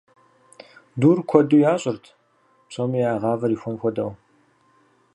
[0.99, 2.05] Дур куэду ящӏырт,
[2.67, 4.11] псоми я гъавэр ихуэн хуэдэу.